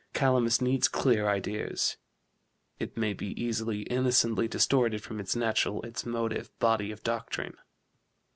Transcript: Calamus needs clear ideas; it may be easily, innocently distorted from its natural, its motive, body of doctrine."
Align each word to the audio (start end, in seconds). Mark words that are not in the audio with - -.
Calamus 0.15 0.61
needs 0.63 0.87
clear 0.87 1.29
ideas; 1.29 1.97
it 2.79 2.97
may 2.97 3.13
be 3.13 3.39
easily, 3.39 3.81
innocently 3.83 4.47
distorted 4.47 5.03
from 5.03 5.19
its 5.19 5.35
natural, 5.35 5.83
its 5.83 6.07
motive, 6.07 6.49
body 6.57 6.91
of 6.91 7.03
doctrine." 7.03 7.55